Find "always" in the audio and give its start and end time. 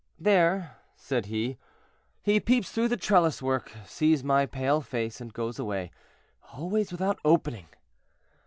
6.55-6.91